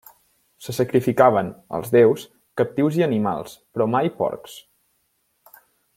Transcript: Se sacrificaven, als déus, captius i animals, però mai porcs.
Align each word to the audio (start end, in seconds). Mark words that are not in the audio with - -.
Se 0.67 0.73
sacrificaven, 0.77 1.51
als 1.79 1.93
déus, 1.97 2.25
captius 2.61 2.99
i 3.03 3.07
animals, 3.09 3.53
però 3.77 3.91
mai 3.97 4.11
porcs. 4.23 4.57